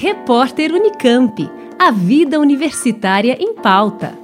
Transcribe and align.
Repórter 0.00 0.72
Unicamp. 0.72 1.50
A 1.76 1.90
vida 1.90 2.38
universitária 2.38 3.36
em 3.40 3.52
pauta. 3.52 4.16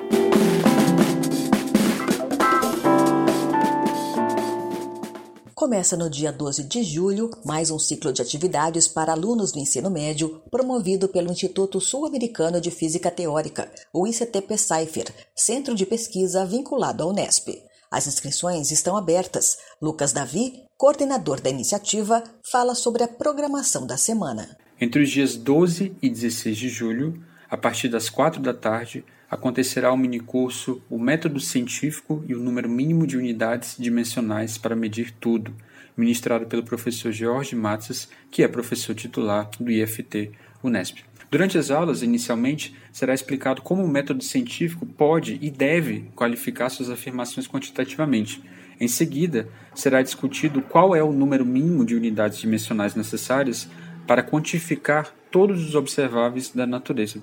Começa 5.52 5.96
no 5.96 6.08
dia 6.08 6.30
12 6.30 6.62
de 6.68 6.84
julho 6.84 7.28
mais 7.44 7.72
um 7.72 7.78
ciclo 7.80 8.12
de 8.12 8.22
atividades 8.22 8.86
para 8.86 9.10
alunos 9.10 9.50
do 9.50 9.58
ensino 9.58 9.90
médio 9.90 10.40
promovido 10.48 11.08
pelo 11.08 11.32
Instituto 11.32 11.80
Sul-Americano 11.80 12.60
de 12.60 12.70
Física 12.70 13.10
Teórica, 13.10 13.68
o 13.92 14.06
ICTP 14.06 14.56
Cypher, 14.56 15.12
centro 15.34 15.74
de 15.74 15.84
pesquisa 15.84 16.46
vinculado 16.46 17.02
à 17.02 17.06
Unesp. 17.06 17.48
As 17.90 18.06
inscrições 18.06 18.70
estão 18.70 18.96
abertas. 18.96 19.58
Lucas 19.82 20.12
Davi, 20.12 20.52
coordenador 20.78 21.40
da 21.40 21.50
iniciativa, 21.50 22.22
fala 22.48 22.76
sobre 22.76 23.02
a 23.02 23.08
programação 23.08 23.84
da 23.84 23.96
semana. 23.96 24.56
Entre 24.80 25.02
os 25.02 25.10
dias 25.10 25.36
12 25.36 25.92
e 26.02 26.08
16 26.08 26.56
de 26.56 26.68
julho, 26.68 27.22
a 27.48 27.56
partir 27.56 27.88
das 27.88 28.10
4 28.10 28.42
da 28.42 28.52
tarde, 28.52 29.04
acontecerá 29.30 29.92
o 29.92 29.96
minicurso 29.96 30.82
O 30.90 30.98
Método 30.98 31.38
Científico 31.38 32.24
e 32.28 32.34
o 32.34 32.40
Número 32.40 32.68
Mínimo 32.68 33.06
de 33.06 33.16
Unidades 33.16 33.76
Dimensionais 33.78 34.58
para 34.58 34.74
Medir 34.74 35.12
Tudo, 35.20 35.54
ministrado 35.96 36.46
pelo 36.46 36.64
professor 36.64 37.12
Jorge 37.12 37.54
Matzes, 37.54 38.08
que 38.30 38.42
é 38.42 38.48
professor 38.48 38.94
titular 38.94 39.48
do 39.60 39.70
IFT 39.70 40.32
Unesp. 40.62 40.98
Durante 41.30 41.56
as 41.56 41.70
aulas, 41.70 42.02
inicialmente, 42.02 42.76
será 42.92 43.14
explicado 43.14 43.62
como 43.62 43.82
o 43.82 43.88
método 43.88 44.24
científico 44.24 44.84
pode 44.84 45.38
e 45.40 45.50
deve 45.50 46.10
qualificar 46.16 46.68
suas 46.68 46.90
afirmações 46.90 47.46
quantitativamente. 47.46 48.42
Em 48.80 48.88
seguida, 48.88 49.48
será 49.74 50.02
discutido 50.02 50.62
qual 50.62 50.96
é 50.96 51.02
o 51.02 51.12
número 51.12 51.44
mínimo 51.44 51.84
de 51.84 51.94
unidades 51.94 52.38
dimensionais 52.38 52.96
necessárias 52.96 53.68
para 54.06 54.22
quantificar 54.22 55.14
todos 55.30 55.66
os 55.66 55.74
observáveis 55.74 56.50
da 56.50 56.66
natureza. 56.66 57.22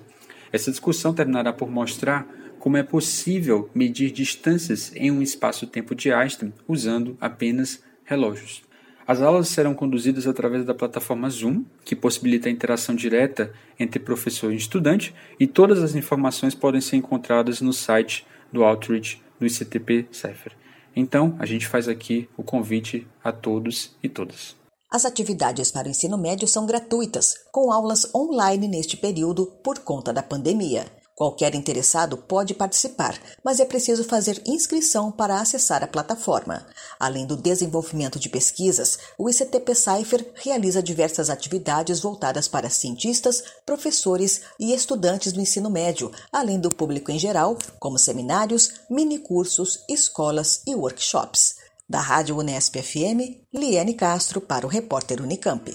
Essa 0.52 0.70
discussão 0.70 1.14
terminará 1.14 1.52
por 1.52 1.70
mostrar 1.70 2.26
como 2.58 2.76
é 2.76 2.82
possível 2.82 3.68
medir 3.74 4.10
distâncias 4.12 4.92
em 4.94 5.10
um 5.10 5.20
espaço-tempo 5.20 5.94
de 5.94 6.12
Einstein 6.12 6.52
usando 6.68 7.16
apenas 7.20 7.82
relógios. 8.04 8.62
As 9.06 9.20
aulas 9.20 9.48
serão 9.48 9.74
conduzidas 9.74 10.28
através 10.28 10.64
da 10.64 10.74
plataforma 10.74 11.28
Zoom, 11.28 11.64
que 11.84 11.96
possibilita 11.96 12.48
a 12.48 12.52
interação 12.52 12.94
direta 12.94 13.52
entre 13.78 13.98
professor 13.98 14.52
e 14.52 14.56
estudante, 14.56 15.12
e 15.40 15.46
todas 15.46 15.82
as 15.82 15.96
informações 15.96 16.54
podem 16.54 16.80
ser 16.80 16.96
encontradas 16.96 17.60
no 17.60 17.72
site 17.72 18.24
do 18.52 18.62
Outreach 18.62 19.20
do 19.40 19.46
ICTP 19.46 20.06
Cypher. 20.12 20.52
Então, 20.94 21.34
a 21.38 21.46
gente 21.46 21.66
faz 21.66 21.88
aqui 21.88 22.28
o 22.36 22.42
convite 22.42 23.06
a 23.24 23.32
todos 23.32 23.96
e 24.02 24.08
todas. 24.08 24.61
As 24.92 25.06
atividades 25.06 25.70
para 25.70 25.88
o 25.88 25.90
ensino 25.90 26.18
médio 26.18 26.46
são 26.46 26.66
gratuitas, 26.66 27.34
com 27.50 27.72
aulas 27.72 28.14
online 28.14 28.68
neste 28.68 28.94
período 28.94 29.46
por 29.64 29.78
conta 29.78 30.12
da 30.12 30.22
pandemia. 30.22 30.84
Qualquer 31.14 31.54
interessado 31.54 32.18
pode 32.18 32.52
participar, 32.52 33.18
mas 33.42 33.58
é 33.58 33.64
preciso 33.64 34.04
fazer 34.04 34.42
inscrição 34.44 35.10
para 35.10 35.40
acessar 35.40 35.82
a 35.82 35.86
plataforma. 35.86 36.66
Além 37.00 37.24
do 37.24 37.38
desenvolvimento 37.38 38.18
de 38.18 38.28
pesquisas, 38.28 38.98
o 39.16 39.30
ICTP 39.30 39.74
Cypher 39.74 40.30
realiza 40.34 40.82
diversas 40.82 41.30
atividades 41.30 41.98
voltadas 41.98 42.46
para 42.46 42.68
cientistas, 42.68 43.42
professores 43.64 44.42
e 44.60 44.74
estudantes 44.74 45.32
do 45.32 45.40
ensino 45.40 45.70
médio, 45.70 46.12
além 46.30 46.60
do 46.60 46.68
público 46.68 47.10
em 47.10 47.18
geral, 47.18 47.56
como 47.80 47.98
seminários, 47.98 48.72
minicursos, 48.90 49.82
escolas 49.88 50.60
e 50.66 50.74
workshops. 50.74 51.61
Da 51.92 52.00
Rádio 52.00 52.38
Unesp 52.38 52.76
FM, 52.76 53.48
Liane 53.52 53.92
Castro 53.92 54.40
para 54.40 54.66
o 54.66 54.68
repórter 54.70 55.20
Unicamp. 55.20 55.70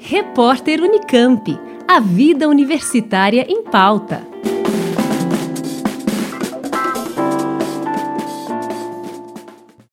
Repórter 0.00 0.80
Unicamp. 0.80 1.56
A 1.86 2.00
vida 2.00 2.48
universitária 2.48 3.46
em 3.48 3.62
pauta. 3.62 4.27